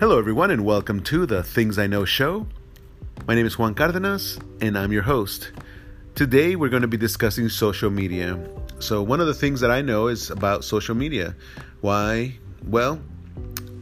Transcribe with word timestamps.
Hello, 0.00 0.16
everyone, 0.16 0.52
and 0.52 0.64
welcome 0.64 1.02
to 1.02 1.26
the 1.26 1.42
Things 1.42 1.76
I 1.76 1.88
Know 1.88 2.04
show. 2.04 2.46
My 3.26 3.34
name 3.34 3.46
is 3.46 3.58
Juan 3.58 3.74
Cardenas, 3.74 4.38
and 4.60 4.78
I'm 4.78 4.92
your 4.92 5.02
host. 5.02 5.50
Today, 6.14 6.54
we're 6.54 6.68
going 6.68 6.82
to 6.82 6.88
be 6.88 6.96
discussing 6.96 7.48
social 7.48 7.90
media. 7.90 8.38
So, 8.78 9.02
one 9.02 9.18
of 9.18 9.26
the 9.26 9.34
things 9.34 9.58
that 9.58 9.72
I 9.72 9.82
know 9.82 10.06
is 10.06 10.30
about 10.30 10.62
social 10.62 10.94
media. 10.94 11.34
Why? 11.80 12.38
Well, 12.64 13.00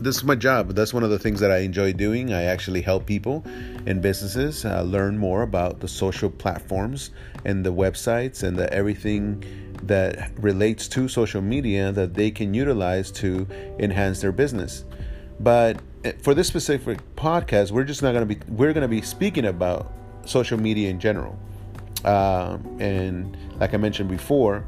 this 0.01 0.17
is 0.17 0.25
my 0.25 0.37
job. 0.37 0.71
That's 0.71 0.95
one 0.95 1.03
of 1.03 1.11
the 1.11 1.19
things 1.19 1.39
that 1.41 1.51
I 1.51 1.59
enjoy 1.59 1.93
doing. 1.93 2.33
I 2.33 2.45
actually 2.45 2.81
help 2.81 3.05
people 3.05 3.45
and 3.85 4.01
businesses 4.01 4.65
uh, 4.65 4.81
learn 4.85 5.19
more 5.19 5.43
about 5.43 5.81
the 5.81 5.89
social 5.89 6.31
platforms 6.31 7.11
and 7.45 7.63
the 7.63 7.75
websites 7.75 8.43
and 8.43 8.57
the 8.57 8.73
everything 8.73 9.45
that 9.83 10.31
relates 10.39 10.89
to 10.89 11.09
social 11.09 11.43
media 11.43 11.93
that 11.93 12.15
they 12.15 12.31
can 12.31 12.55
utilize 12.55 13.11
to 13.11 13.47
enhance 13.79 14.23
their 14.23 14.33
business. 14.33 14.87
But 15.41 15.81
eh, 16.05 16.13
for 16.23 16.35
this 16.35 16.49
specific 16.49 16.99
podcast, 17.17 17.71
we're 17.71 17.85
just 17.85 18.03
not 18.03 18.13
going 18.13 18.27
to 18.27 18.35
be 18.35 18.41
we're 18.49 18.73
going 18.73 18.83
to 18.83 18.89
be 18.89 19.03
speaking 19.03 19.47
about 19.47 19.93
social 20.25 20.59
media 20.59 20.91
in 20.91 21.01
general. 21.01 21.39
Um, 22.05 22.77
and 22.81 23.37
like 23.59 23.75
I 23.75 23.77
mentioned 23.77 24.09
before, 24.09 24.65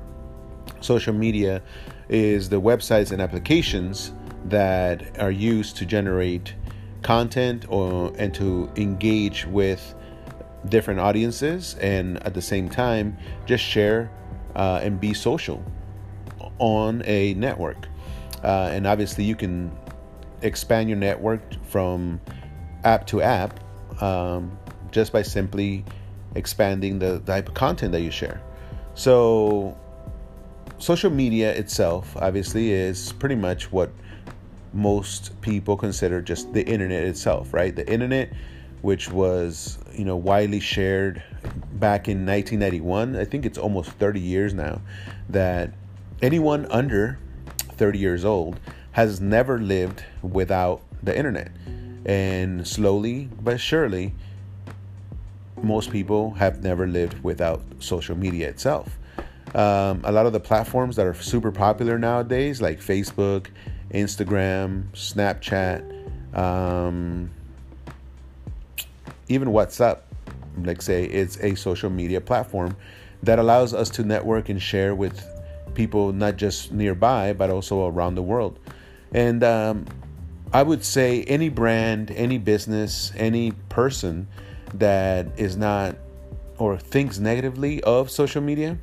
social 0.81 1.15
media 1.15 1.63
is 2.09 2.49
the 2.49 2.61
websites 2.61 3.13
and 3.13 3.21
applications 3.21 4.13
that 4.47 5.19
are 5.21 5.31
used 5.31 5.77
to 5.77 5.87
generate 5.87 6.55
content 7.03 7.65
or 7.69 8.13
and 8.19 8.35
to 8.35 8.71
engage 8.77 9.47
with 9.47 9.95
different 10.69 10.99
audiences 10.99 11.77
and 11.81 12.23
at 12.25 12.35
the 12.35 12.43
same 12.43 12.69
time 12.69 13.17
just 13.47 13.63
share 13.63 14.11
uh, 14.57 14.81
and 14.83 15.01
be 15.01 15.15
social 15.15 15.63
on 16.59 17.03
a 17.07 17.35
network 17.35 17.87
uh, 18.43 18.71
and 18.73 18.87
obviously 18.87 19.23
you 19.23 19.37
can 19.37 19.71
expand 20.43 20.89
your 20.89 20.99
network 20.99 21.41
from 21.65 22.21
app 22.85 23.07
to 23.09 23.23
app 23.23 23.61
um, 24.03 24.57
just 24.91 25.13
by 25.13 25.23
simply 25.23 25.85
expanding 26.35 26.99
the 26.99 27.21
type 27.21 27.49
of 27.49 27.55
content 27.55 27.93
that 27.93 28.01
you 28.01 28.11
share. 28.11 28.41
So, 28.95 29.77
social 30.79 31.11
media 31.11 31.53
itself, 31.53 32.17
obviously, 32.17 32.73
is 32.73 33.13
pretty 33.13 33.35
much 33.35 33.71
what 33.73 33.91
most 34.73 35.41
people 35.41 35.77
consider 35.77 36.21
just 36.21 36.53
the 36.53 36.67
internet 36.67 37.05
itself, 37.05 37.53
right? 37.55 37.75
The 37.75 37.91
internet, 37.91 38.33
which 38.83 39.11
was 39.11 39.79
you 39.93 40.05
know 40.05 40.17
widely 40.17 40.61
shared 40.61 41.23
back 41.73 42.09
in 42.09 42.27
1991. 42.27 43.17
I 43.17 43.25
think 43.25 43.47
it's 43.47 43.59
almost 43.59 43.91
30 43.93 44.21
years 44.21 44.55
now 44.55 44.81
that 45.29 45.73
anyone 46.23 46.67
under 46.71 47.19
30 47.77 47.99
years 47.99 48.25
old 48.25 48.59
has 48.93 49.21
never 49.21 49.59
lived 49.59 50.05
without 50.23 50.83
the 51.03 51.17
internet. 51.17 51.51
And 52.07 52.67
slowly 52.67 53.29
but 53.41 53.61
surely, 53.61 54.15
most 55.63 55.91
people 55.91 56.33
have 56.35 56.63
never 56.63 56.87
lived 56.87 57.23
without 57.23 57.63
social 57.81 58.17
media 58.17 58.49
itself. 58.49 58.99
Um, 59.55 60.03
a 60.05 60.13
lot 60.13 60.27
of 60.27 60.33
the 60.33 60.41
platforms 60.41 60.97
that 60.97 61.07
are 61.07 61.15
super 61.15 61.51
popular 61.51 61.99
nowadays, 61.99 62.61
like 62.61 62.81
Facebook, 62.81 63.47
Instagram, 63.93 64.85
Snapchat, 64.93 66.37
um, 66.37 67.31
even 69.29 69.49
WhatsApp, 69.49 70.01
like 70.63 70.83
say, 70.83 71.05
it's 71.05 71.39
a 71.39 71.55
social 71.55 71.91
media 71.91 72.21
platform 72.21 72.77
that 73.23 73.39
allows 73.39 73.75
us 73.75 73.91
to 73.91 74.05
network 74.05 74.49
and 74.49 74.61
share 74.61 74.95
with 74.95 75.25
people 75.75 76.13
not 76.13 76.37
just 76.37 76.73
nearby, 76.73 77.33
but 77.33 77.51
also 77.51 77.87
around 77.87 78.15
the 78.15 78.23
world. 78.23 78.59
And 79.13 79.43
um, 79.43 79.87
I 80.53 80.63
would 80.63 80.85
say 80.85 81.23
any 81.25 81.49
brand, 81.49 82.11
any 82.11 82.39
business, 82.39 83.13
any 83.17 83.53
person 83.69 84.29
that 84.75 85.27
is 85.39 85.57
not 85.57 85.97
or 86.59 86.79
thinks 86.79 87.19
negatively 87.19 87.83
of 87.83 88.11
social 88.11 88.43
media, 88.43 88.79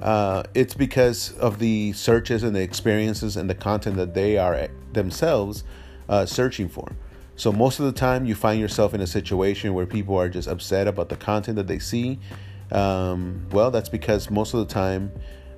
uh, 0.00 0.42
it's 0.54 0.74
because 0.74 1.32
of 1.38 1.58
the 1.58 1.92
searches 1.92 2.42
and 2.42 2.54
the 2.56 2.60
experiences 2.60 3.36
and 3.36 3.48
the 3.48 3.54
content 3.54 3.96
that 3.96 4.14
they 4.14 4.36
are 4.36 4.68
themselves 4.92 5.64
uh, 6.08 6.26
searching 6.26 6.68
for. 6.68 6.92
So, 7.36 7.52
most 7.52 7.78
of 7.78 7.86
the 7.86 7.92
time, 7.92 8.26
you 8.26 8.34
find 8.34 8.60
yourself 8.60 8.94
in 8.94 9.00
a 9.00 9.06
situation 9.06 9.74
where 9.74 9.86
people 9.86 10.16
are 10.16 10.28
just 10.28 10.48
upset 10.48 10.86
about 10.86 11.08
the 11.08 11.16
content 11.16 11.56
that 11.56 11.66
they 11.66 11.78
see. 11.78 12.18
Um, 12.70 13.46
well, 13.52 13.70
that's 13.70 13.88
because 13.88 14.30
most 14.30 14.54
of 14.54 14.60
the 14.60 14.72
time, 14.72 15.12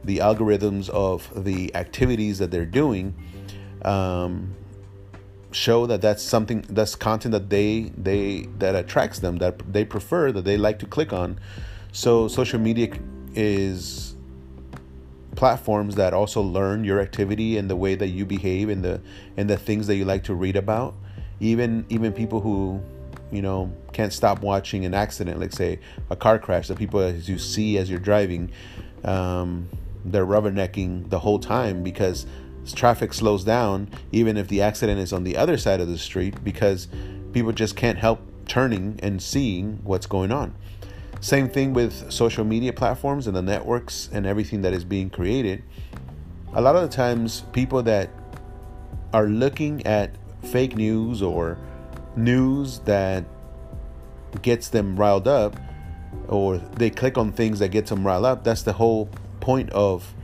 the 0.05 0.19
algorithms 0.19 0.89
of 0.91 1.45
the 1.45 1.75
activities 1.75 2.39
that 2.39 2.51
they're 2.51 2.67
doing 2.67 3.15
um, 3.85 4.55
show 5.53 5.87
that 5.87 6.01
that's 6.01 6.23
something 6.23 6.65
that's 6.69 6.95
content 6.95 7.33
that 7.33 7.49
they 7.49 7.93
they 7.97 8.49
that 8.59 8.75
attracts 8.75 9.21
them 9.21 9.39
that 9.39 9.73
they 9.73 9.85
prefer 9.85 10.33
that 10.33 10.45
they 10.45 10.57
like 10.57 10.79
to 10.81 10.87
click 10.87 11.13
on. 11.13 11.39
So 11.93 12.29
social 12.29 12.59
media 12.59 12.99
is 13.35 14.17
platforms 15.37 15.97
that 15.97 16.15
also 16.15 16.41
learn 16.41 16.85
your 16.85 17.01
activity 17.01 17.57
and 17.57 17.69
the 17.69 17.77
way 17.77 17.95
that 17.95 18.09
you 18.09 18.25
behave 18.25 18.69
and 18.69 18.85
the 18.85 19.01
and 19.37 19.49
the 19.49 19.57
things 19.57 19.87
that 19.87 19.97
you 19.97 20.05
like 20.05 20.25
to 20.25 20.35
read 20.35 20.57
about. 20.57 20.95
Even 21.41 21.87
even 21.89 22.13
people 22.13 22.41
who 22.41 22.81
you 23.31 23.43
know 23.43 23.73
can't 23.93 24.13
stop 24.13 24.41
watching 24.41 24.85
an 24.85 24.95
accident 24.95 25.41
like 25.41 25.53
say 25.53 25.79
a 26.11 26.17
car 26.17 26.39
crash 26.39 26.69
the 26.69 26.75
people 26.75 27.01
as 27.01 27.29
you 27.29 27.39
see 27.39 27.79
as 27.79 27.89
you're 27.91 27.99
driving 27.99 28.51
um, 29.05 29.69
they're 30.05 30.27
rubbernecking 30.27 31.11
the 31.11 31.21
whole 31.21 31.39
time 31.39 31.83
because 31.83 32.27
traffic 32.75 33.13
slows 33.13 33.45
down 33.45 33.89
even 34.11 34.37
if 34.37 34.49
the 34.49 34.63
accident 34.63 34.99
is 34.99 35.13
on 35.13 35.25
the 35.25 35.37
other 35.37 35.57
side 35.57 35.81
of 35.81 35.89
the 35.89 35.99
street 35.99 36.43
because 36.43 36.89
people 37.33 37.53
just 37.53 37.77
can't 37.77 37.99
help 37.99 38.21
turning 38.47 38.99
and 39.03 39.23
seeing 39.23 39.79
what's 39.85 40.07
going 40.07 40.33
on. 40.33 40.55
Same 41.21 41.49
thing 41.49 41.73
with 41.73 42.13
social 42.13 42.45
media 42.45 42.73
platforms 42.73 43.27
and 43.27 43.37
the 43.37 43.43
networks 43.43 44.09
and 44.13 44.27
everything 44.27 44.63
that 44.63 44.73
is 44.73 44.85
being 44.85 45.09
created. 45.09 45.63
A 46.55 46.61
lot 46.61 46.77
of 46.77 46.83
the 46.83 46.95
times, 46.95 47.43
people 47.53 47.83
that 47.85 48.11
are 49.13 49.27
looking 49.27 49.85
at 49.87 50.15
fake 50.43 50.77
news 50.77 51.23
or 51.23 51.59
news 52.17 52.81
that 52.81 53.25
gets 54.43 54.69
them 54.69 54.97
riled 54.97 55.27
up, 55.27 55.57
or 56.29 56.59
they 56.59 56.91
click 56.91 57.17
on 57.17 57.33
things 57.33 57.59
that 57.59 57.69
gets 57.69 57.91
them 57.91 58.07
riled 58.07 58.25
up, 58.25 58.45
that's 58.45 58.63
the 58.63 58.73
whole 58.73 59.09
point 59.45 59.69
of 59.71 60.15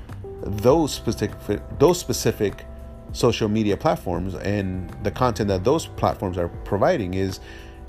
those 0.42 0.94
specific 0.94 1.30
those 1.78 2.00
specific 2.00 2.64
social 3.12 3.50
media 3.50 3.76
platforms 3.76 4.34
and 4.34 4.88
the 5.02 5.10
content 5.10 5.48
that 5.48 5.62
those 5.62 5.86
platforms 5.86 6.38
are 6.38 6.48
providing 6.64 7.12
is 7.12 7.38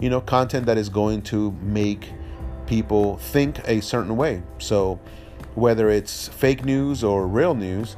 you 0.01 0.09
know 0.09 0.19
content 0.19 0.65
that 0.65 0.77
is 0.77 0.89
going 0.89 1.21
to 1.21 1.51
make 1.61 2.11
people 2.65 3.15
think 3.17 3.65
a 3.65 3.79
certain 3.79 4.17
way. 4.17 4.43
So 4.57 4.99
whether 5.55 5.89
it's 5.89 6.27
fake 6.27 6.65
news 6.65 7.01
or 7.01 7.27
real 7.27 7.55
news 7.55 7.95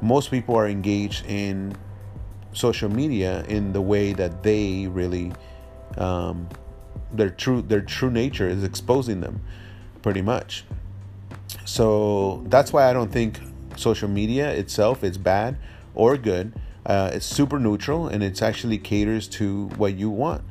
most 0.00 0.32
people 0.32 0.56
are 0.56 0.68
engaged 0.68 1.24
in 1.26 1.76
social 2.52 2.90
media 2.90 3.44
in 3.48 3.72
the 3.72 3.80
way 3.80 4.12
that 4.12 4.42
they 4.42 4.88
really 4.88 5.30
um, 5.98 6.48
their 7.12 7.30
true 7.30 7.62
their 7.62 7.80
true 7.80 8.10
nature 8.10 8.48
is 8.48 8.64
exposing 8.64 9.20
them 9.20 9.40
pretty 10.02 10.22
much 10.22 10.64
so 11.64 12.44
that's 12.46 12.72
why 12.72 12.88
I 12.88 12.92
don't 12.92 13.12
think 13.12 13.38
social 13.76 14.08
media 14.08 14.50
itself 14.50 15.02
is 15.04 15.18
bad 15.18 15.56
or 15.94 16.16
good. 16.16 16.52
Uh, 16.84 17.10
it's 17.12 17.26
super 17.26 17.58
neutral 17.58 18.08
and 18.08 18.22
it's 18.22 18.42
actually 18.42 18.78
caters 18.78 19.28
to 19.28 19.68
what 19.76 19.94
you 19.94 20.10
want. 20.10 20.42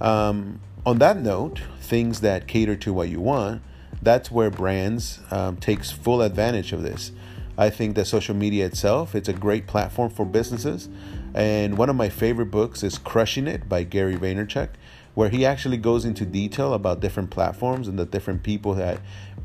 Um, 0.00 0.60
on 0.84 0.98
that 0.98 1.18
note, 1.18 1.60
things 1.80 2.20
that 2.20 2.46
cater 2.46 2.76
to 2.76 2.92
what 2.92 3.08
you 3.08 3.20
want, 3.20 3.62
that's 4.02 4.30
where 4.30 4.50
brands 4.50 5.20
um, 5.30 5.56
takes 5.56 5.90
full 5.90 6.20
advantage 6.20 6.72
of 6.72 6.82
this. 6.82 7.12
I 7.56 7.70
think 7.70 7.94
that 7.94 8.06
social 8.06 8.34
media 8.34 8.66
itself, 8.66 9.14
it's 9.14 9.28
a 9.28 9.32
great 9.32 9.66
platform 9.66 10.10
for 10.10 10.26
businesses. 10.26 10.88
And 11.34 11.78
one 11.78 11.88
of 11.88 11.96
my 11.96 12.08
favorite 12.08 12.50
books 12.50 12.82
is 12.82 12.98
Crushing 12.98 13.46
It 13.46 13.68
by 13.68 13.84
Gary 13.84 14.16
Vaynerchuk, 14.16 14.70
where 15.14 15.28
he 15.28 15.46
actually 15.46 15.76
goes 15.76 16.04
into 16.04 16.26
detail 16.26 16.74
about 16.74 17.00
different 17.00 17.30
platforms 17.30 17.88
and 17.88 17.98
the 17.98 18.04
different 18.04 18.42
people 18.42 18.74
that 18.74 19.00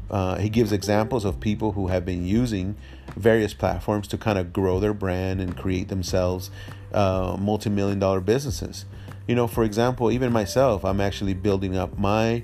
uh, 0.10 0.38
he 0.38 0.50
gives 0.50 0.72
examples 0.72 1.26
of 1.26 1.40
people 1.40 1.74
who 1.74 1.88
have 1.88 2.06
been 2.06 2.26
using 2.26 2.76
various 3.16 3.54
platforms 3.54 4.08
to 4.08 4.18
kind 4.18 4.38
of 4.38 4.52
grow 4.52 4.80
their 4.80 4.94
brand 4.94 5.42
and 5.42 5.56
create 5.56 5.88
themselves 5.90 6.50
uh, 6.94 7.38
multi-million 7.40 8.00
dollar 8.00 8.20
businesses. 8.20 8.86
You 9.28 9.36
know 9.36 9.48
for 9.48 9.64
example 9.64 10.12
even 10.12 10.34
myself 10.34 10.84
i'm 10.84 11.00
actually 11.00 11.36
building 11.36 11.78
up 11.78 11.98
my 12.00 12.44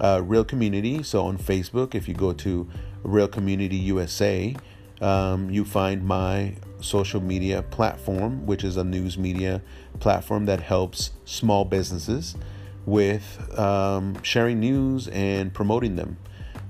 uh, 0.00 0.20
real 0.22 0.44
community. 0.44 1.02
So 1.02 1.24
on 1.24 1.38
facebook 1.38 1.94
if 1.94 2.08
you 2.08 2.14
go 2.14 2.32
to 2.34 2.68
real 3.02 3.28
community 3.28 3.76
usa 3.76 4.54
um, 5.00 5.50
you 5.50 5.64
find 5.64 6.04
my 6.04 6.56
social 6.80 7.20
media 7.20 7.62
platform 7.62 8.44
which 8.44 8.64
is 8.64 8.76
a 8.76 8.84
news 8.84 9.16
media 9.16 9.62
platform 10.00 10.44
that 10.46 10.60
helps 10.60 11.12
small 11.24 11.64
businesses 11.64 12.36
with 12.84 13.58
um, 13.58 14.22
sharing 14.22 14.60
news 14.60 15.08
and 15.08 15.54
promoting 15.54 15.96
them 15.96 16.18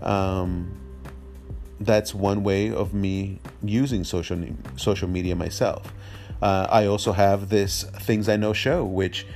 um, 0.06 0.72
that's 1.80 2.14
one 2.14 2.42
way 2.42 2.72
of 2.72 2.94
me 2.94 3.40
using 3.62 4.04
social 4.04 4.38
social 4.76 5.08
media 5.08 5.36
myself. 5.36 5.92
Uh, 6.40 6.66
I 6.70 6.86
also 6.86 7.12
have 7.12 7.48
this 7.48 7.82
Things 8.00 8.28
I 8.28 8.36
Know 8.36 8.52
show, 8.52 8.84
which 8.84 9.26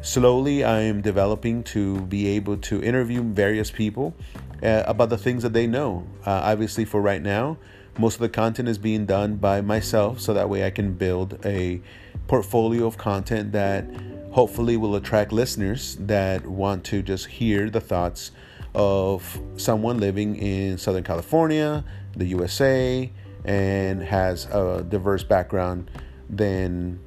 slowly 0.00 0.64
I 0.64 0.80
am 0.80 1.00
developing 1.00 1.62
to 1.64 2.00
be 2.02 2.28
able 2.28 2.56
to 2.58 2.82
interview 2.82 3.22
various 3.22 3.70
people 3.70 4.14
uh, 4.62 4.84
about 4.86 5.10
the 5.10 5.18
things 5.18 5.42
that 5.42 5.52
they 5.52 5.66
know. 5.66 6.06
Uh, 6.24 6.30
obviously, 6.44 6.84
for 6.84 7.00
right 7.00 7.22
now, 7.22 7.58
most 7.98 8.14
of 8.14 8.20
the 8.20 8.28
content 8.28 8.68
is 8.68 8.78
being 8.78 9.06
done 9.06 9.36
by 9.36 9.60
myself, 9.60 10.20
so 10.20 10.34
that 10.34 10.48
way 10.48 10.64
I 10.64 10.70
can 10.70 10.94
build 10.94 11.44
a 11.44 11.80
portfolio 12.26 12.86
of 12.86 12.96
content 12.96 13.52
that 13.52 13.84
hopefully 14.32 14.76
will 14.76 14.94
attract 14.96 15.32
listeners 15.32 15.96
that 16.00 16.46
want 16.46 16.84
to 16.84 17.02
just 17.02 17.26
hear 17.26 17.70
the 17.70 17.80
thoughts 17.80 18.32
of 18.76 19.40
someone 19.56 19.98
living 19.98 20.36
in 20.36 20.76
Southern 20.76 21.02
California, 21.02 21.82
the 22.14 22.26
USA, 22.26 23.10
and 23.44 24.02
has 24.02 24.44
a 24.46 24.84
diverse 24.86 25.24
background 25.24 25.90
than 26.28 27.00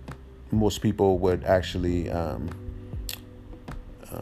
most 0.52 0.82
people 0.82 1.20
would 1.20 1.44
actually 1.44 2.10
um, 2.10 2.50
uh, 4.12 4.22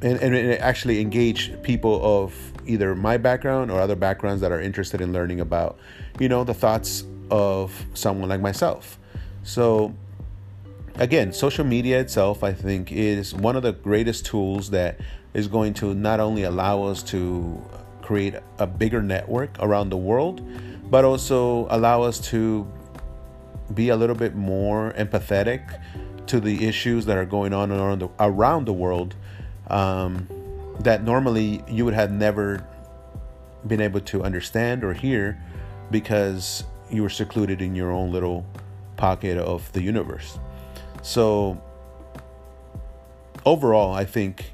and, 0.00 0.18
and 0.20 0.52
actually 0.60 1.00
engage 1.00 1.52
people 1.62 2.00
of 2.02 2.34
either 2.64 2.94
my 2.94 3.18
background 3.18 3.70
or 3.70 3.78
other 3.78 3.96
backgrounds 3.96 4.40
that 4.40 4.50
are 4.50 4.60
interested 4.60 5.02
in 5.02 5.12
learning 5.12 5.40
about 5.40 5.78
you 6.18 6.30
know 6.30 6.44
the 6.44 6.54
thoughts 6.54 7.04
of 7.30 7.84
someone 7.92 8.30
like 8.30 8.40
myself. 8.40 8.98
So 9.42 9.94
again 10.98 11.32
social 11.32 11.64
media 11.64 12.00
itself 12.00 12.42
i 12.42 12.52
think 12.52 12.90
is 12.90 13.34
one 13.34 13.54
of 13.54 13.62
the 13.62 13.72
greatest 13.72 14.24
tools 14.24 14.70
that 14.70 14.98
is 15.34 15.48
going 15.48 15.74
to 15.74 15.94
not 15.94 16.20
only 16.20 16.44
allow 16.44 16.84
us 16.84 17.02
to 17.02 17.62
create 18.02 18.34
a 18.58 18.66
bigger 18.66 19.02
network 19.02 19.50
around 19.60 19.90
the 19.90 19.96
world 19.96 20.40
but 20.90 21.04
also 21.04 21.66
allow 21.70 22.02
us 22.02 22.18
to 22.18 22.66
be 23.74 23.88
a 23.88 23.96
little 23.96 24.14
bit 24.14 24.34
more 24.34 24.92
empathetic 24.92 25.80
to 26.26 26.40
the 26.40 26.66
issues 26.66 27.06
that 27.06 27.16
are 27.16 27.24
going 27.24 27.52
on 27.52 27.70
around 27.70 28.00
the, 28.00 28.08
around 28.20 28.64
the 28.64 28.72
world 28.72 29.14
um, 29.68 30.28
that 30.80 31.02
normally 31.02 31.62
you 31.68 31.84
would 31.84 31.94
have 31.94 32.10
never 32.10 32.64
been 33.66 33.80
able 33.80 34.00
to 34.00 34.22
understand 34.22 34.84
or 34.84 34.92
hear 34.92 35.40
because 35.90 36.64
you 36.90 37.02
were 37.02 37.10
secluded 37.10 37.60
in 37.60 37.74
your 37.74 37.90
own 37.90 38.12
little 38.12 38.46
pocket 38.96 39.38
of 39.38 39.70
the 39.72 39.82
universe. 39.82 40.38
So, 41.02 41.60
overall, 43.44 43.94
I 43.94 44.04
think 44.04 44.52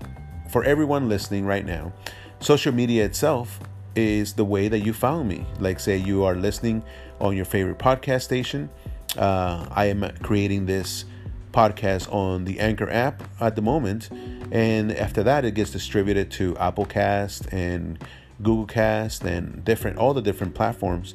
for 0.53 0.63
everyone 0.65 1.09
listening 1.09 1.47
right 1.47 1.65
now, 1.65 1.93
social 2.41 2.73
media 2.73 3.07
itself 3.07 3.59
is 3.97 4.35
the 4.35 4.45
way 4.45 4.69
that 4.69 4.81
you 4.81 4.93
found 4.93 5.27
me. 5.27 5.47
Like, 5.59 5.81
say, 5.81 5.97
you 5.97 6.25
are 6.25 6.35
listening 6.35 6.85
on 7.21 7.35
your 7.35 7.47
favorite 7.47 7.79
podcast 7.79 8.23
station. 8.23 8.69
Uh, 9.17 9.67
I 9.71 9.87
am 9.87 10.11
creating 10.23 10.67
this 10.67 11.07
podcast 11.53 12.13
on 12.13 12.45
the 12.45 12.61
Anchor 12.61 12.91
app 12.91 13.23
at 13.41 13.57
the 13.57 13.63
moment, 13.63 14.11
and 14.51 14.93
after 14.93 15.23
that, 15.23 15.47
it 15.47 15.55
gets 15.55 15.71
distributed 15.71 16.31
to 16.33 16.57
Apple 16.59 16.85
Cast 16.85 17.51
and 17.51 17.99
Google 18.43 18.67
Cast 18.67 19.25
and 19.25 19.65
different 19.65 19.97
all 19.97 20.13
the 20.13 20.23
different 20.23 20.55
platforms. 20.55 21.15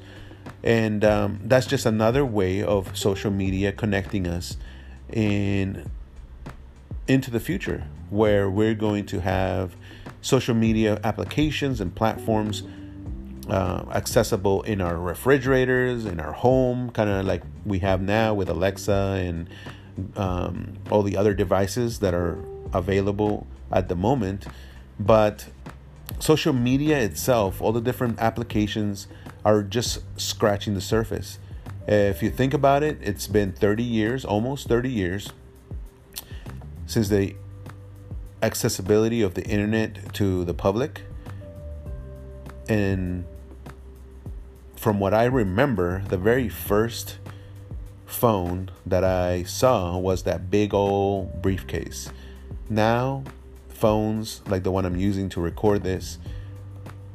And 0.64 1.06
um, 1.06 1.42
that's 1.44 1.68
just 1.68 1.86
another 1.86 2.26
way 2.26 2.64
of 2.64 2.98
social 2.98 3.30
media 3.30 3.72
connecting 3.72 4.28
us 4.28 4.58
in 5.14 5.90
into 7.08 7.32
the 7.32 7.40
future, 7.40 7.86
where 8.10 8.50
we're 8.50 8.76
going 8.76 9.06
to 9.08 9.22
have 9.22 9.76
social 10.22 10.56
media 10.56 11.00
applications 11.04 11.80
and 11.80 11.94
platforms 11.96 12.64
uh, 13.50 13.86
accessible 13.92 14.62
in 14.64 14.82
our 14.82 14.98
refrigerators, 14.98 16.06
in 16.06 16.20
our 16.20 16.34
home, 16.34 16.90
kind 16.92 17.10
of 17.10 17.26
like 17.26 17.44
we 17.66 17.80
have 17.80 18.02
now 18.02 18.34
with 18.34 18.50
Alexa 18.50 19.22
and 19.22 19.50
um, 20.16 20.74
all 20.92 21.02
the 21.02 21.16
other 21.16 21.34
devices 21.34 22.00
that 22.00 22.14
are 22.14 22.38
available 22.74 23.48
at 23.72 23.88
the 23.88 23.96
moment. 23.96 24.46
But 25.00 25.48
social 26.20 26.54
media 26.54 27.00
itself, 27.00 27.62
all 27.62 27.72
the 27.72 27.82
different 27.82 28.20
applications 28.20 29.08
are 29.46 29.64
just 29.64 30.00
scratching 30.20 30.74
the 30.74 30.82
surface. 30.82 31.40
If 31.88 32.22
you 32.22 32.30
think 32.30 32.54
about 32.54 32.84
it, 32.84 32.98
it's 33.02 33.28
been 33.28 33.54
30 33.54 33.84
years, 33.84 34.26
almost 34.26 34.68
30 34.68 34.90
years, 34.92 35.32
since 36.88 37.10
the 37.10 37.36
accessibility 38.42 39.22
of 39.22 39.36
the 39.36 39.44
internet 39.44 40.14
to 40.16 40.44
the 40.46 40.54
public. 40.54 41.02
And 42.68 43.26
from 44.76 45.00
what 45.00 45.14
I 45.14 45.26
remember, 45.26 46.04
the 46.08 46.18
very 46.18 46.50
first 46.50 47.18
phone 48.06 48.72
that 48.86 49.04
I 49.04 49.44
saw 49.44 49.98
was 49.98 50.24
that 50.24 50.50
big 50.50 50.74
old 50.74 51.42
briefcase. 51.42 52.10
Now, 52.70 53.24
phones 53.70 54.42
like 54.48 54.64
the 54.64 54.72
one 54.72 54.86
I'm 54.86 54.96
using 54.96 55.30
to 55.30 55.42
record 55.42 55.84
this 55.84 56.18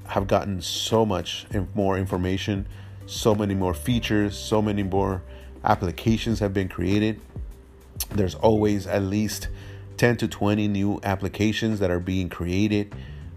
have 0.08 0.26
gotten 0.26 0.60
so 0.60 1.06
much 1.06 1.46
more 1.74 1.96
information, 1.98 2.66
so 3.06 3.34
many 3.34 3.54
more 3.54 3.74
features, 3.74 4.36
so 4.36 4.60
many 4.60 4.82
more 4.82 5.22
applications 5.64 6.40
have 6.40 6.52
been 6.52 6.68
created. 6.68 7.20
There's 8.10 8.34
always 8.34 8.86
at 8.86 9.02
least 9.02 9.48
10 9.96 10.16
to 10.18 10.28
20 10.28 10.68
new 10.68 11.00
applications 11.02 11.78
that 11.80 11.90
are 11.90 12.00
being 12.00 12.28
created. 12.28 12.94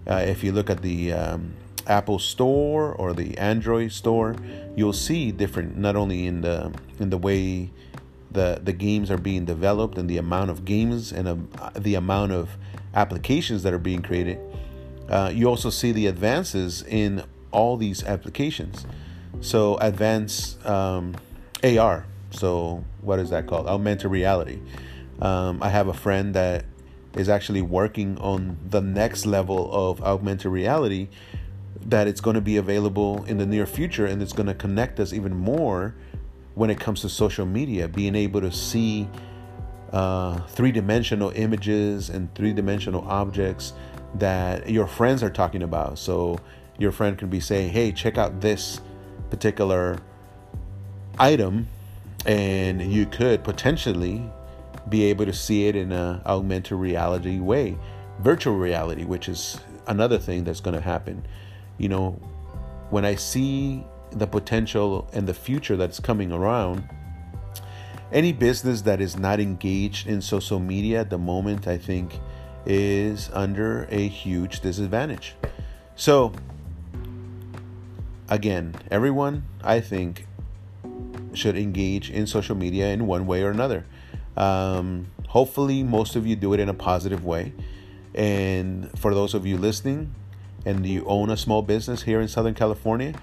Uh, 0.07 0.23
if 0.25 0.43
you 0.43 0.51
look 0.51 0.69
at 0.69 0.81
the 0.81 1.11
um, 1.11 1.53
Apple 1.87 2.19
Store 2.19 2.93
or 2.93 3.13
the 3.13 3.37
Android 3.37 3.91
Store, 3.91 4.35
you'll 4.75 4.93
see 4.93 5.31
different 5.31 5.77
not 5.77 5.95
only 5.95 6.27
in 6.27 6.41
the 6.41 6.71
in 6.99 7.09
the 7.09 7.17
way 7.17 7.71
the 8.31 8.59
the 8.63 8.73
games 8.73 9.09
are 9.09 9.17
being 9.17 9.45
developed 9.45 9.97
and 9.97 10.09
the 10.09 10.17
amount 10.17 10.49
of 10.51 10.65
games 10.65 11.11
and 11.11 11.49
uh, 11.59 11.69
the 11.75 11.95
amount 11.95 12.31
of 12.31 12.57
applications 12.93 13.63
that 13.63 13.73
are 13.73 13.79
being 13.79 14.01
created. 14.01 14.39
Uh, 15.09 15.31
you 15.33 15.47
also 15.47 15.69
see 15.69 15.91
the 15.91 16.07
advances 16.07 16.83
in 16.83 17.23
all 17.51 17.77
these 17.77 18.03
applications. 18.03 18.85
So 19.41 19.77
advanced 19.77 20.63
um, 20.65 21.15
AR. 21.63 22.05
So 22.31 22.83
what 23.01 23.19
is 23.19 23.29
that 23.29 23.47
called? 23.47 23.67
Augmented 23.67 24.11
reality. 24.11 24.59
Um, 25.21 25.61
I 25.61 25.69
have 25.69 25.87
a 25.87 25.93
friend 25.93 26.33
that 26.35 26.65
is 27.15 27.29
actually 27.29 27.61
working 27.61 28.17
on 28.17 28.57
the 28.69 28.81
next 28.81 29.25
level 29.25 29.69
of 29.71 30.01
augmented 30.03 30.51
reality 30.51 31.07
that 31.85 32.07
it's 32.07 32.19
going 32.19 32.33
to 32.33 32.41
be 32.41 32.57
available 32.57 33.23
in 33.25 33.37
the 33.37 33.45
near 33.45 33.65
future 33.65 34.05
and 34.05 34.21
it's 34.21 34.33
going 34.33 34.47
to 34.47 34.53
connect 34.53 34.99
us 34.99 35.13
even 35.13 35.35
more 35.35 35.95
when 36.55 36.69
it 36.69 36.79
comes 36.79 37.01
to 37.01 37.09
social 37.09 37.45
media 37.45 37.87
being 37.87 38.15
able 38.15 38.41
to 38.41 38.51
see 38.51 39.07
uh, 39.93 40.37
three-dimensional 40.47 41.31
images 41.35 42.09
and 42.09 42.33
three-dimensional 42.35 43.01
objects 43.07 43.73
that 44.15 44.69
your 44.69 44.87
friends 44.87 45.21
are 45.21 45.29
talking 45.29 45.63
about. 45.63 45.99
So 45.99 46.39
your 46.77 46.91
friend 46.91 47.17
can 47.17 47.29
be 47.29 47.39
saying 47.39 47.69
hey 47.71 47.91
check 47.91 48.17
out 48.17 48.41
this 48.41 48.81
particular 49.29 49.97
item 51.19 51.67
and 52.25 52.81
you 52.81 53.05
could 53.05 53.43
potentially 53.43 54.21
be 54.89 55.05
able 55.05 55.25
to 55.25 55.33
see 55.33 55.67
it 55.67 55.75
in 55.75 55.91
a 55.91 56.21
augmented 56.25 56.77
reality 56.77 57.39
way 57.39 57.77
virtual 58.19 58.55
reality 58.55 59.03
which 59.03 59.27
is 59.27 59.59
another 59.87 60.17
thing 60.17 60.43
that's 60.43 60.61
going 60.61 60.75
to 60.75 60.81
happen 60.81 61.25
you 61.77 61.89
know, 61.89 62.11
when 62.89 63.05
I 63.05 63.15
see 63.15 63.83
the 64.11 64.27
potential 64.27 65.09
and 65.13 65.27
the 65.27 65.33
future 65.33 65.75
that's 65.75 65.99
coming 65.99 66.31
around, 66.31 66.87
any 68.11 68.31
business 68.31 68.81
that 68.81 69.01
is 69.01 69.17
not 69.17 69.39
engaged 69.39 70.07
in 70.07 70.21
social 70.21 70.59
media 70.59 71.01
at 71.01 71.09
the 71.09 71.17
moment, 71.17 71.67
I 71.67 71.77
think, 71.77 72.19
is 72.65 73.29
under 73.33 73.87
a 73.91 74.07
huge 74.07 74.61
disadvantage. 74.61 75.35
So, 75.95 76.31
again, 78.29 78.75
everyone, 78.89 79.43
I 79.63 79.81
think, 79.81 80.27
should 81.33 81.57
engage 81.57 82.09
in 82.09 82.27
social 82.27 82.55
media 82.55 82.87
in 82.87 83.07
one 83.07 83.27
way 83.27 83.43
or 83.43 83.49
another. 83.49 83.85
Um, 84.37 85.07
hopefully, 85.27 85.83
most 85.83 86.15
of 86.15 86.25
you 86.25 86.35
do 86.35 86.53
it 86.53 86.59
in 86.59 86.69
a 86.69 86.73
positive 86.73 87.23
way. 87.25 87.53
And 88.13 88.97
for 88.97 89.13
those 89.13 89.33
of 89.33 89.45
you 89.45 89.57
listening, 89.57 90.13
and 90.65 90.85
you 90.85 91.05
own 91.05 91.29
a 91.29 91.37
small 91.37 91.61
business 91.61 92.01
here 92.01 92.19
in 92.19 92.27
Southern 92.27 92.55
California, 92.55 93.13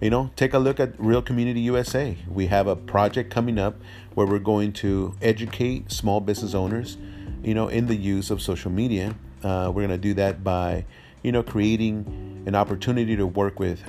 you 0.00 0.10
know, 0.10 0.30
take 0.36 0.52
a 0.52 0.58
look 0.58 0.78
at 0.78 0.98
Real 0.98 1.22
Community 1.22 1.60
USA. 1.60 2.16
We 2.28 2.46
have 2.46 2.66
a 2.66 2.76
project 2.76 3.30
coming 3.30 3.58
up 3.58 3.76
where 4.14 4.26
we're 4.26 4.38
going 4.38 4.72
to 4.74 5.14
educate 5.22 5.90
small 5.90 6.20
business 6.20 6.54
owners, 6.54 6.96
you 7.42 7.54
know, 7.54 7.68
in 7.68 7.86
the 7.86 7.96
use 7.96 8.30
of 8.30 8.42
social 8.42 8.70
media. 8.70 9.14
Uh, 9.42 9.70
we're 9.72 9.86
going 9.86 9.90
to 9.90 9.98
do 9.98 10.14
that 10.14 10.42
by, 10.42 10.84
you 11.22 11.32
know, 11.32 11.42
creating 11.42 12.44
an 12.46 12.54
opportunity 12.54 13.16
to 13.16 13.26
work 13.26 13.58
with 13.58 13.82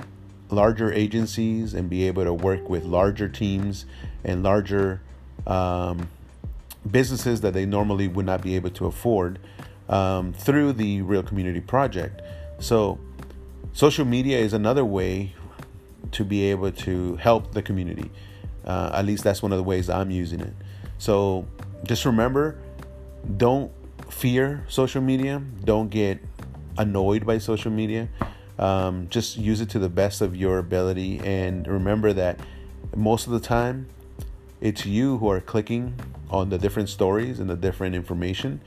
larger 0.50 0.92
agencies 0.92 1.74
and 1.74 1.88
be 1.88 2.06
able 2.06 2.24
to 2.24 2.32
work 2.32 2.68
with 2.68 2.84
larger 2.84 3.28
teams 3.28 3.86
and 4.24 4.42
larger 4.42 5.00
um, 5.46 6.08
businesses 6.88 7.40
that 7.40 7.54
they 7.54 7.66
normally 7.66 8.08
would 8.08 8.26
not 8.26 8.42
be 8.42 8.56
able 8.56 8.70
to 8.70 8.86
afford 8.86 9.38
um, 9.88 10.32
through 10.32 10.72
the 10.74 11.02
Real 11.02 11.22
Community 11.22 11.60
Project. 11.60 12.22
So, 12.58 12.98
social 13.72 14.04
media 14.04 14.38
is 14.38 14.52
another 14.52 14.84
way 14.84 15.34
to 16.12 16.24
be 16.24 16.44
able 16.50 16.72
to 16.72 17.16
help 17.16 17.52
the 17.52 17.62
community. 17.62 18.10
Uh, 18.64 18.90
at 18.94 19.04
least 19.04 19.24
that's 19.24 19.42
one 19.42 19.52
of 19.52 19.58
the 19.58 19.64
ways 19.64 19.88
I'm 19.88 20.10
using 20.10 20.40
it. 20.40 20.52
So 20.98 21.46
just 21.84 22.04
remember 22.04 22.58
don't 23.36 23.72
fear 24.10 24.64
social 24.68 25.00
media, 25.00 25.42
don't 25.64 25.88
get 25.88 26.20
annoyed 26.76 27.26
by 27.26 27.38
social 27.38 27.70
media. 27.70 28.08
Um, 28.58 29.08
just 29.08 29.38
use 29.38 29.60
it 29.60 29.70
to 29.70 29.78
the 29.78 29.88
best 29.88 30.20
of 30.20 30.36
your 30.36 30.58
ability 30.58 31.18
and 31.20 31.66
remember 31.66 32.12
that 32.12 32.38
most 32.94 33.26
of 33.26 33.32
the 33.32 33.40
time 33.40 33.86
it's 34.60 34.84
you 34.84 35.18
who 35.18 35.30
are 35.30 35.40
clicking 35.40 35.94
on 36.30 36.50
the 36.50 36.58
different 36.58 36.88
stories 36.88 37.40
and 37.40 37.48
the 37.48 37.56
different 37.56 37.94
information 37.94 38.60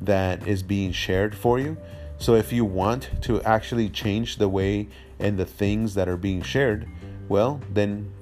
that 0.00 0.46
is 0.46 0.62
being 0.62 0.92
shared 0.92 1.34
for 1.34 1.58
you. 1.58 1.76
So 2.18 2.34
if 2.34 2.52
you 2.52 2.64
want 2.64 3.10
to 3.22 3.42
actually 3.42 3.88
change 3.88 4.36
the 4.36 4.48
way 4.48 4.88
and 5.18 5.38
the 5.38 5.44
things 5.44 5.94
that 5.94 6.08
are 6.08 6.16
being 6.16 6.42
shared, 6.42 6.88
well, 7.28 7.60
then 7.70 8.12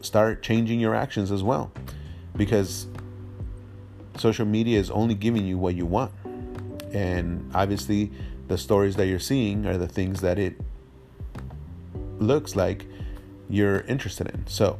start 0.00 0.42
changing 0.42 0.80
your 0.80 0.94
actions 0.94 1.30
as 1.30 1.42
well. 1.42 1.72
Because 2.36 2.86
social 4.16 4.46
media 4.46 4.78
is 4.78 4.90
only 4.90 5.14
giving 5.14 5.46
you 5.46 5.58
what 5.58 5.74
you 5.74 5.86
want. 5.86 6.12
And 6.92 7.50
obviously, 7.54 8.12
the 8.48 8.58
stories 8.58 8.96
that 8.96 9.06
you're 9.06 9.18
seeing 9.18 9.66
are 9.66 9.76
the 9.76 9.88
things 9.88 10.20
that 10.20 10.38
it 10.38 10.60
looks 12.18 12.56
like 12.56 12.86
you're 13.48 13.80
interested 13.80 14.28
in. 14.28 14.46
So 14.46 14.78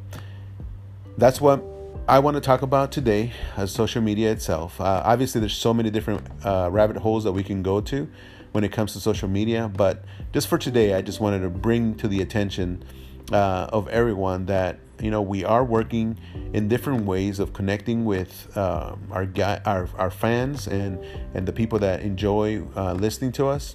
that's 1.19 1.41
what 1.41 1.63
I 2.09 2.19
want 2.19 2.37
to 2.37 2.41
talk 2.41 2.63
about 2.63 2.93
today 2.93 3.33
as 3.57 3.73
social 3.73 4.03
media 4.03 4.31
itself. 4.31 4.81
Uh, 4.81 5.03
obviously, 5.05 5.41
there's 5.41 5.57
so 5.57 5.75
many 5.75 5.91
different 5.91 6.23
uh, 6.45 6.69
rabbit 6.71 6.99
holes 6.99 7.25
that 7.25 7.33
we 7.33 7.43
can 7.43 7.63
go 7.63 7.81
to 7.81 8.09
when 8.53 8.65
it 8.65 8.73
comes 8.73 8.93
to 8.93 9.01
social 9.01 9.29
media, 9.29 9.71
but 9.75 10.05
just 10.33 10.49
for 10.49 10.57
today, 10.57 10.95
I 10.95 11.03
just 11.03 11.21
wanted 11.21 11.41
to 11.41 11.51
bring 11.51 11.95
to 11.97 12.09
the 12.09 12.23
attention 12.23 12.85
uh, 13.33 13.69
of 13.73 13.89
everyone 13.89 14.47
that 14.47 14.79
you 15.01 15.11
know 15.11 15.21
we 15.21 15.45
are 15.45 15.65
working 15.65 16.19
in 16.53 16.69
different 16.69 17.05
ways 17.05 17.39
of 17.39 17.53
connecting 17.53 18.05
with 18.05 18.57
uh, 18.57 18.95
our, 19.11 19.27
guy, 19.27 19.61
our 19.67 19.89
our 19.99 20.11
fans 20.11 20.69
and 20.69 21.05
and 21.35 21.47
the 21.47 21.53
people 21.53 21.79
that 21.81 22.03
enjoy 22.03 22.63
uh, 22.77 22.93
listening 22.93 23.33
to 23.33 23.47
us, 23.47 23.75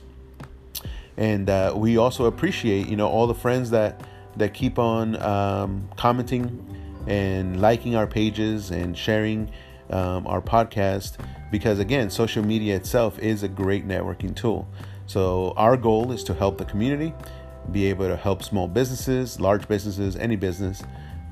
and 1.17 1.49
uh, 1.49 1.73
we 1.75 1.97
also 1.97 2.25
appreciate 2.25 2.87
you 2.87 2.95
know 2.95 3.09
all 3.09 3.27
the 3.27 3.35
friends 3.35 3.71
that 3.71 4.01
that 4.37 4.53
keep 4.53 4.79
on 4.79 5.21
um, 5.21 5.89
commenting 5.97 6.80
and 7.07 7.61
liking 7.61 7.95
our 7.95 8.07
pages 8.07 8.71
and 8.71 8.97
sharing 8.97 9.51
um, 9.89 10.25
our 10.27 10.41
podcast 10.41 11.17
because 11.51 11.79
again 11.79 12.09
social 12.09 12.43
media 12.43 12.75
itself 12.75 13.19
is 13.19 13.43
a 13.43 13.47
great 13.47 13.87
networking 13.87 14.35
tool. 14.35 14.67
So 15.05 15.53
our 15.57 15.75
goal 15.75 16.11
is 16.11 16.23
to 16.25 16.33
help 16.33 16.57
the 16.57 16.65
community 16.65 17.13
be 17.71 17.85
able 17.87 18.07
to 18.07 18.15
help 18.15 18.43
small 18.43 18.67
businesses 18.67 19.39
large 19.39 19.67
businesses 19.67 20.15
any 20.15 20.35
business. 20.35 20.83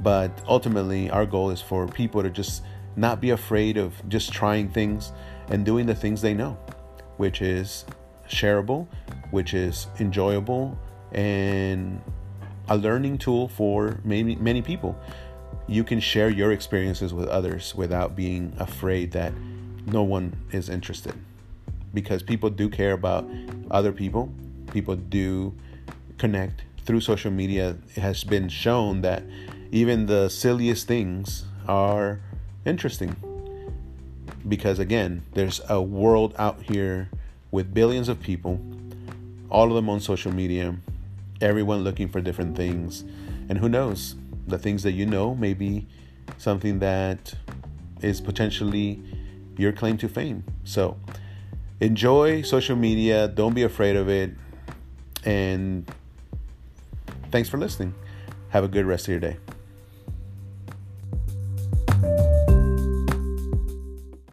But 0.01 0.31
ultimately 0.47 1.09
our 1.09 1.25
goal 1.25 1.49
is 1.49 1.61
for 1.61 1.88
people 1.88 2.23
to 2.23 2.29
just 2.29 2.63
not 2.95 3.21
be 3.21 3.29
afraid 3.29 3.77
of 3.77 3.93
just 4.09 4.31
trying 4.31 4.69
things 4.69 5.11
and 5.49 5.65
doing 5.65 5.85
the 5.85 5.95
things 5.95 6.21
they 6.21 6.33
know 6.33 6.57
which 7.17 7.41
is 7.41 7.85
shareable 8.27 8.88
which 9.31 9.53
is 9.53 9.88
enjoyable 9.99 10.77
and 11.11 12.01
a 12.69 12.77
learning 12.77 13.17
tool 13.17 13.47
for 13.47 13.99
many 14.03 14.35
many 14.35 14.61
people 14.61 14.97
you 15.69 15.83
can 15.83 15.99
share 15.99 16.29
your 16.29 16.51
experiences 16.51 17.13
with 17.13 17.27
others 17.27 17.75
without 17.75 18.15
being 18.15 18.51
afraid 18.57 19.11
that 19.11 19.31
no 19.85 20.01
one 20.01 20.35
is 20.51 20.67
interested. 20.67 21.13
Because 21.93 22.23
people 22.23 22.49
do 22.49 22.69
care 22.69 22.93
about 22.93 23.29
other 23.69 23.91
people, 23.91 24.33
people 24.71 24.95
do 24.95 25.53
connect 26.17 26.63
through 26.85 27.01
social 27.01 27.29
media. 27.29 27.77
It 27.95 28.01
has 28.01 28.23
been 28.23 28.49
shown 28.49 29.01
that 29.01 29.21
even 29.71 30.07
the 30.07 30.27
silliest 30.29 30.88
things 30.88 31.45
are 31.67 32.19
interesting. 32.65 33.15
Because 34.47 34.79
again, 34.79 35.23
there's 35.33 35.61
a 35.69 35.79
world 35.79 36.33
out 36.39 36.63
here 36.63 37.09
with 37.51 37.75
billions 37.75 38.09
of 38.09 38.19
people, 38.19 38.59
all 39.51 39.67
of 39.67 39.75
them 39.75 39.88
on 39.88 39.99
social 39.99 40.33
media, 40.33 40.75
everyone 41.41 41.83
looking 41.83 42.07
for 42.07 42.21
different 42.21 42.57
things. 42.57 43.03
And 43.49 43.59
who 43.59 43.69
knows? 43.69 44.15
The 44.50 44.58
things 44.58 44.84
that 44.84 44.91
you 44.91 45.06
know 45.06 45.36
may 45.36 45.53
be 45.53 45.88
something 46.38 46.79
that 46.79 47.34
is 48.01 48.22
potentially 48.22 49.01
your 49.58 49.72
claim 49.72 49.98
to 49.98 50.08
fame. 50.08 50.44
So 50.63 50.98
enjoy 51.79 52.41
social 52.41 52.75
media, 52.75 53.27
don't 53.27 53.53
be 53.53 53.63
afraid 53.63 53.96
of 53.96 54.10
it, 54.10 54.32
and 55.25 55.89
thanks 57.32 57.50
for 57.50 57.58
listening. 57.58 57.94
Have 58.50 58.63
a 58.63 58.68
good 58.68 58.86
rest 58.86 59.08
of 59.08 59.12
your 59.12 59.20
day. 59.20 59.38